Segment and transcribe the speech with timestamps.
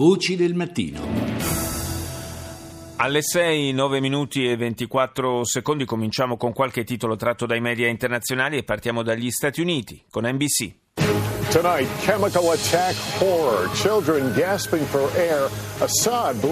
[0.00, 0.98] Voci del mattino.
[2.96, 8.56] Alle 6, 9 minuti e 24 secondi cominciamo con qualche titolo tratto dai media internazionali
[8.56, 10.79] e partiamo dagli Stati Uniti con NBC.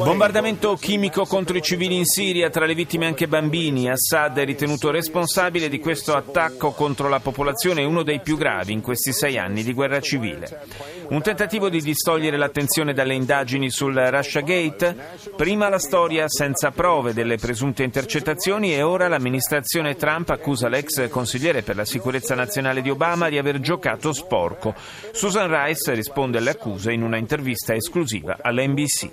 [0.02, 3.88] Bombardamento chimico contro i civili in Siria, tra le vittime anche bambini.
[3.88, 8.80] Assad è ritenuto responsabile di questo attacco contro la popolazione, uno dei più gravi in
[8.80, 10.66] questi sei anni di guerra civile.
[11.10, 14.96] Un tentativo di distogliere l'attenzione dalle indagini sul Russia Gate?
[15.36, 21.62] Prima la storia senza prove delle presunte intercettazioni e ora l'amministrazione Trump accusa l'ex consigliere
[21.62, 24.74] per la sicurezza nazionale di Obama di aver giocato sporco.
[25.12, 29.10] Susan Rice risponde alle accuse in una intervista esclusiva all'NBC.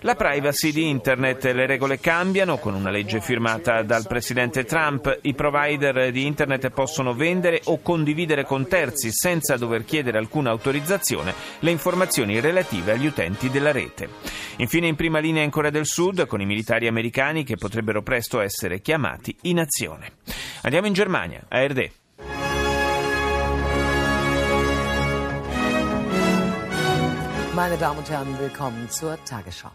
[0.00, 5.18] La privacy di Internet, le regole cambiano con una legge firmata dal presidente Trump.
[5.22, 11.34] I provider di Internet possono vendere o condividere con terzi senza dover chiedere alcuna autorizzazione
[11.60, 14.08] le informazioni relative agli utenti della rete.
[14.56, 18.40] Infine in prima linea in Corea del Sud con i militari americani che potrebbero presto
[18.40, 20.12] essere chiamati in azione.
[20.62, 21.60] Andiamo in Germania, a
[27.60, 29.68] Meine Damen und Herren, willkommen zur Tagesschau.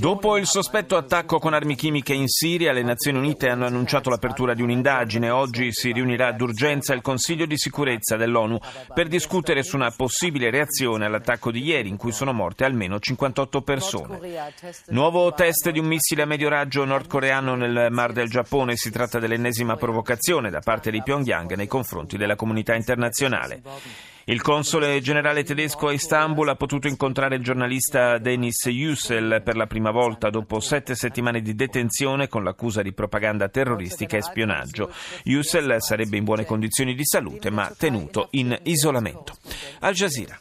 [0.00, 4.54] Dopo il sospetto attacco con armi chimiche in Siria, le Nazioni Unite hanno annunciato l'apertura
[4.54, 5.30] di un'indagine.
[5.30, 8.58] Oggi si riunirà d'urgenza il Consiglio di sicurezza dell'ONU
[8.92, 13.62] per discutere su una possibile reazione all'attacco di ieri, in cui sono morte almeno 58
[13.62, 14.18] persone.
[14.86, 18.74] Nuovo test di un missile a medio raggio nordcoreano nel Mar del Giappone.
[18.74, 23.62] Si tratta dell'ennesima provocazione da parte di Pyongyang nei confronti della comunità internazionale.
[24.27, 29.67] Il console generale tedesco a Istanbul ha potuto incontrare il giornalista Denis Yücel per la
[29.67, 34.89] prima volta dopo sette settimane di detenzione con l'accusa di propaganda terroristica e spionaggio.
[35.23, 39.35] Yücel sarebbe in buone condizioni di salute ma tenuto in isolamento.
[39.79, 40.39] Al Jazeera.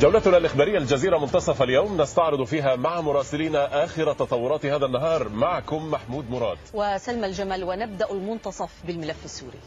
[0.00, 6.30] جولتنا الإخبارية الجزيرة منتصف اليوم نستعرض فيها مع مراسلينا آخر تطورات هذا النهار معكم محمود
[6.30, 9.58] مراد وسلمى الجمل ونبدأ المنتصف بالملف السوري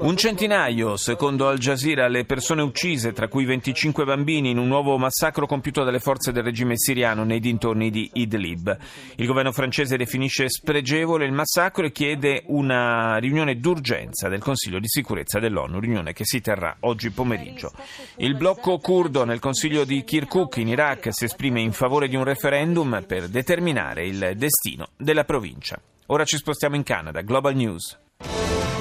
[0.00, 4.98] un centinaio, secondo Al Jazeera, le persone uccise, tra cui 25 bambini, in un nuovo
[4.98, 8.76] massacro compiuto dalle forze del regime siriano nei dintorni di Idlib.
[9.16, 14.88] Il governo francese definisce spregevole il massacro e chiede una riunione d'urgenza del Consiglio di
[14.88, 17.72] sicurezza dell'ONU, riunione che si terrà oggi pomeriggio.
[18.16, 22.24] Il blocco curdo nel Consiglio di Kirkuk in Iraq si esprime in favore di un
[22.24, 25.80] referendum per determinare il destino della provincia.
[26.12, 27.20] Ora ci spostiamo in Canada.
[27.20, 27.96] Global News.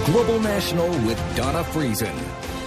[0.06, 2.59] Global National with Donna Friesen.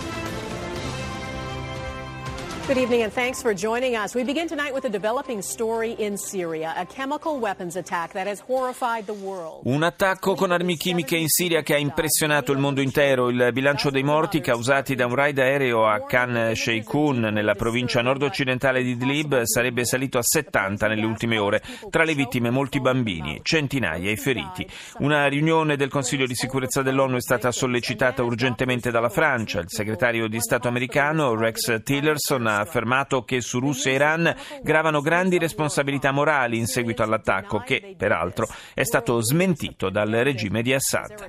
[2.65, 4.15] Good evening and thanks for joining us.
[4.15, 8.39] We begin tonight with a developing story in Syria, a chemical weapons attack that has
[8.39, 9.63] horrified the world.
[9.65, 13.31] Un attacco con armi chimiche in Siria che ha impressionato il mondo intero.
[13.31, 18.85] Il bilancio dei morti causati da un raid aereo a Khan Sheikhoun nella provincia nord-occidentale
[18.85, 21.61] di Idlib sarebbe salito a 70 nelle ultime ore.
[21.91, 24.65] Tra le vittime molti bambini, centinaia i feriti.
[24.99, 29.59] Una riunione del Consiglio di sicurezza dell'ONU è stata sollecitata urgentemente dalla Francia.
[29.59, 35.01] Il segretario di Stato americano Rex Tillerson ha affermato che su Russia e Iran gravano
[35.01, 41.29] grandi responsabilità morali in seguito all'attacco che, peraltro, è stato smentito dal regime di Assad.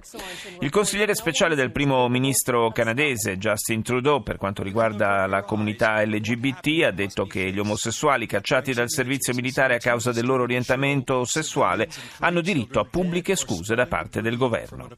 [0.59, 6.83] Il consigliere speciale del primo ministro canadese Justin Trudeau per quanto riguarda la comunità LGBT
[6.85, 11.87] ha detto che gli omosessuali cacciati dal servizio militare a causa del loro orientamento sessuale
[12.19, 14.89] hanno diritto a pubbliche scuse da parte del governo.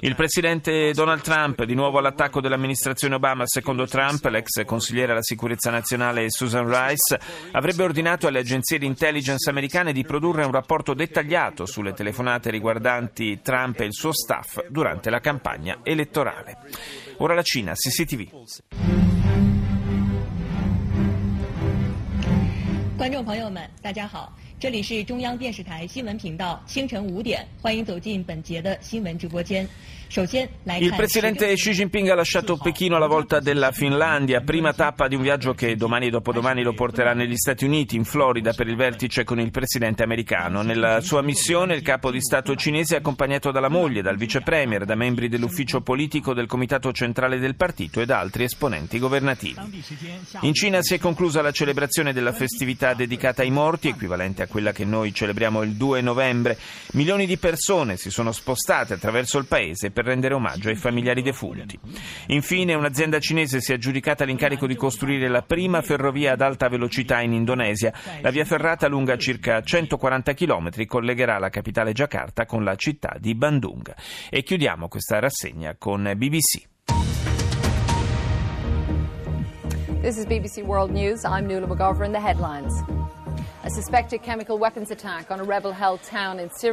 [0.00, 5.71] Il presidente Donald Trump, di nuovo all'attacco dell'amministrazione Obama, secondo Trump, l'ex consigliere alla sicurezza
[5.71, 7.19] nazionale Susan Rice
[7.51, 13.41] avrebbe ordinato alle agenzie di intelligence americane di produrre un rapporto dettagliato sulle telefonate riguardanti
[13.41, 16.57] Trump e il suo staff durante la campagna elettorale.
[17.17, 18.29] Ora la Cina, CCTV.
[22.97, 29.67] 观众朋友们，大家好， 这里是中央电视台新闻频道，清晨五点，欢迎走进本节的新闻直播间。
[30.09, 35.21] Il presidente Xi Jinping ha lasciato Pechino alla volta della Finlandia, prima tappa di un
[35.21, 39.25] viaggio che domani e dopodomani lo porterà negli Stati Uniti, in Florida, per il vertice
[39.25, 40.61] con il presidente americano.
[40.61, 44.85] Nella sua missione il capo di Stato cinese è accompagnato dalla moglie, dal vice premier,
[44.85, 49.59] da membri dell'ufficio politico del comitato centrale del partito e da altri esponenti governativi.
[50.39, 54.72] In Cina si è conclusa la celebrazione della festività dedicata ai morti, equivalente a quella
[54.72, 56.58] che noi celebriamo il 2 novembre,
[56.92, 61.78] milioni di persone si sono spostate attraverso il paese per rendere omaggio ai familiari defunti.
[62.26, 67.22] Infine, un'azienda cinese si è aggiudicata l'incarico di costruire la prima ferrovia ad alta velocità
[67.22, 67.94] in Indonesia.
[68.20, 73.34] La via ferrata lunga circa 140 km collegherà la capitale Giacarta con la città di
[73.34, 73.90] Bandung.
[74.28, 76.68] E chiudiamo questa rassegna con BBC.
[80.02, 81.24] This is BBC World News.
[81.24, 82.12] I'm Nuala McGovern.
[82.12, 82.74] The headlines.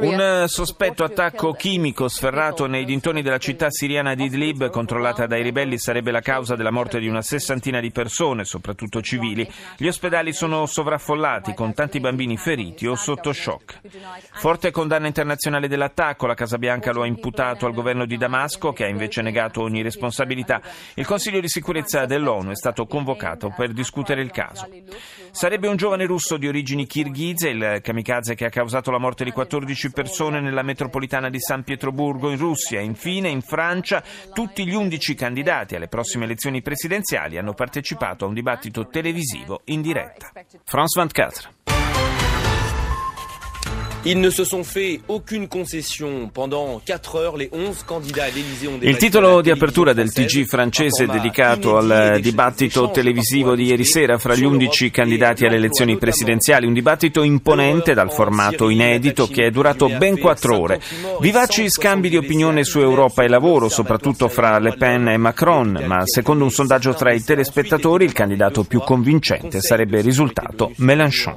[0.06, 5.78] Un sospetto attacco chimico sferrato nei dintorni della città siriana di Idlib, controllata dai ribelli,
[5.78, 9.50] sarebbe la causa della morte di una sessantina di persone, soprattutto civili.
[9.76, 13.80] Gli ospedali sono sovraffollati, con tanti bambini feriti o sotto shock.
[14.32, 18.84] Forte condanna internazionale dell'attacco, la Casa Bianca lo ha imputato al governo di Damasco, che
[18.84, 20.60] ha invece negato ogni responsabilità.
[20.94, 24.68] Il Consiglio di sicurezza dell'ONU è stato convocato per discutere il caso.
[25.30, 29.22] Sarebbe un giovane russo di origini origini kirghize, il kamikaze che ha causato la morte
[29.22, 32.80] di 14 persone nella metropolitana di San Pietroburgo in Russia.
[32.80, 34.02] Infine, in Francia,
[34.32, 39.82] tutti gli 11 candidati alle prossime elezioni presidenziali hanno partecipato a un dibattito televisivo in
[39.82, 40.32] diretta.
[40.64, 41.59] France 24.
[48.80, 54.34] Il titolo di apertura del TG francese dedicato al dibattito televisivo di ieri sera fra
[54.34, 59.90] gli 11 candidati alle elezioni presidenziali, un dibattito imponente dal formato inedito che è durato
[59.90, 60.80] ben 4 ore.
[61.20, 66.06] Vivaci scambi di opinione su Europa e lavoro, soprattutto fra Le Pen e Macron, ma
[66.06, 71.36] secondo un sondaggio tra i telespettatori il candidato più convincente sarebbe risultato Mélenchon.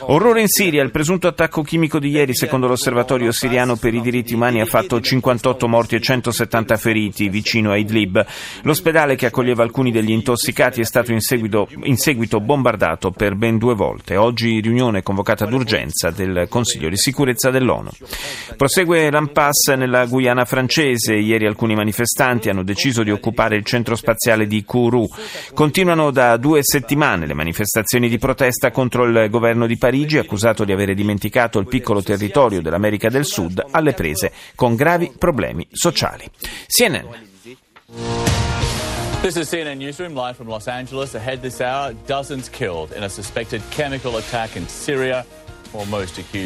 [0.00, 4.00] Orrore in Siria, il presunto attacco chimico chimico di ieri, secondo l'Osservatorio siriano per i
[4.00, 8.26] diritti umani, ha fatto 58 morti e 170 feriti vicino a Idlib.
[8.62, 13.58] L'ospedale che accoglieva alcuni degli intossicati è stato in seguito, in seguito bombardato per ben
[13.58, 14.16] due volte.
[14.16, 17.90] Oggi riunione convocata d'urgenza del Consiglio di sicurezza dell'ONU.
[18.56, 21.14] Prosegue l'impasse nella Guyana francese.
[21.14, 25.06] Ieri alcuni manifestanti hanno deciso di occupare il centro spaziale di Kourou.
[25.54, 30.72] Continuano da due settimane le manifestazioni di protesta contro il governo di Parigi, accusato di
[30.72, 36.28] avere dimenticato il piccolo territorio dell'America del Sud alle prese con gravi problemi sociali.
[36.66, 37.06] CNN.
[39.20, 41.14] This is CNN Newsroom live from Los Angeles.
[41.14, 45.24] Ahead this hour, dozens killed in a suspected chemical attack in Syria.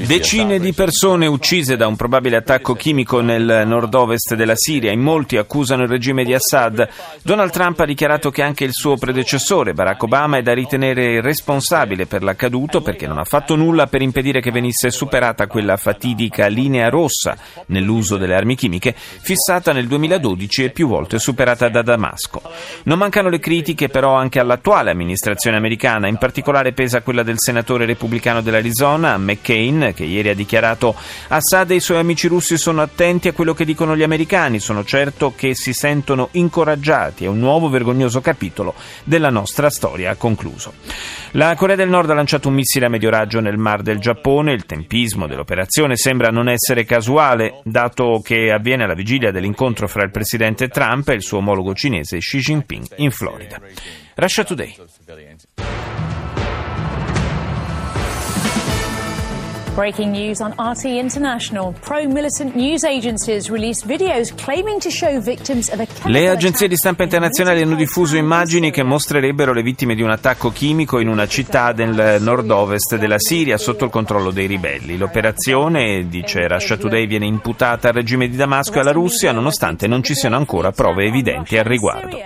[0.04, 4.90] Decine di persone uccise da un probabile attacco chimico nel nord-ovest della Siria.
[4.90, 6.88] In molti accusano il regime di Assad.
[7.22, 12.06] Donald Trump ha dichiarato che anche il suo predecessore, Barack Obama, è da ritenere responsabile
[12.06, 16.88] per l'accaduto perché non ha fatto nulla per impedire che venisse superata quella fatidica linea
[16.88, 17.36] rossa
[17.66, 22.42] nell'uso delle armi chimiche, fissata nel 2012 e più volte superata da Damasco.
[22.84, 27.86] Non mancano le critiche però anche all'attuale amministrazione americana, in particolare pesa quella del senatore
[27.86, 30.94] repubblicano dell'Arizona, McCain, che ieri ha dichiarato
[31.28, 34.84] Assad e i suoi amici russi sono attenti a quello che dicono gli americani, sono
[34.84, 38.74] certo che si sentono incoraggiati, è un nuovo vergognoso capitolo
[39.04, 40.72] della nostra storia, ha concluso.
[41.32, 44.52] La Corea del Nord ha lanciato un missile a medio raggio nel Mar del Giappone,
[44.52, 50.10] il tempismo dell'operazione sembra non essere casuale, dato che avviene alla vigilia dell'incontro fra il
[50.10, 53.60] presidente Trump e il suo omologo cinese Xi Jinping in Florida.
[54.14, 54.76] Russia Today.
[59.74, 61.72] Breaking news on RT International.
[61.80, 67.04] Pro-militant news agencies released videos claiming to show victims of a Le agenzie di stampa
[67.04, 71.72] internazionali hanno diffuso immagini che mostrerebbero le vittime di un attacco chimico in una città
[71.72, 74.98] del nord-ovest della Siria sotto il controllo dei ribelli.
[74.98, 80.02] L'operazione, dice Russia Today, viene imputata al regime di Damasco e alla Russia nonostante non
[80.02, 82.18] ci siano ancora prove evidenti al riguardo.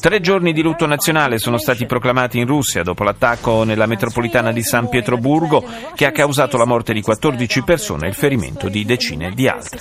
[0.00, 4.62] Tre giorni di lutto nazionale sono stati proclamati in Russia dopo l'attacco nella metropolitana di
[4.62, 5.64] San Pietroburgo
[5.94, 9.80] che ha causato la morte di 14 persone e il ferimento di decine di altre.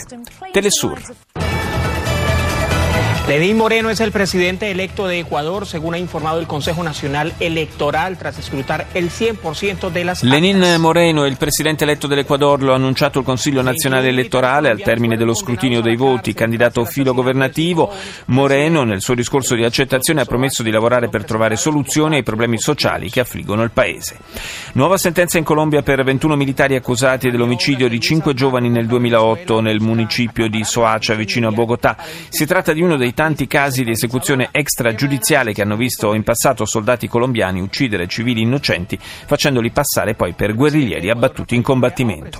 [0.51, 1.42] Telesur.
[3.25, 8.17] Lenín Moreno es el presidente electo de Ecuador, según ha informado el Consejo Nacional Electoral,
[8.17, 13.19] tras escrutar el 100% de las Lenín Moreno il presidente eletto dell'Ecuador, lo ha annunciato
[13.19, 17.89] il Consiglio Nazionale Elettorale al termine dello scrutinio dei voti, candidato filo governativo.
[18.25, 22.59] Moreno, nel suo discorso di accettazione, ha promesso di lavorare per trovare soluzioni ai problemi
[22.59, 24.17] sociali che affliggono il paese.
[24.73, 29.79] Nuova sentenza in Colombia per 21 militari accusati dell'omicidio di 5 giovani nel 2008 nel
[29.79, 31.95] municipio di Soacha, vicino a Bogotà.
[32.27, 36.65] Si tratta di uno dei tanti casi di esecuzione extragiudiziale che hanno visto in passato
[36.65, 42.39] soldati colombiani uccidere civili innocenti facendoli passare poi per guerriglieri abbattuti in combattimento.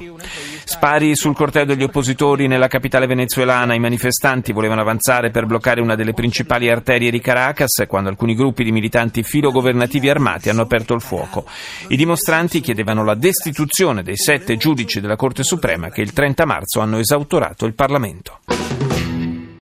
[0.65, 3.73] Spari sul corteo degli oppositori nella capitale venezuelana.
[3.75, 8.63] I manifestanti volevano avanzare per bloccare una delle principali arterie di Caracas quando alcuni gruppi
[8.63, 11.45] di militanti filogovernativi armati hanno aperto il fuoco.
[11.89, 16.79] I dimostranti chiedevano la destituzione dei sette giudici della Corte Suprema che il 30 marzo
[16.79, 18.39] hanno esautorato il Parlamento.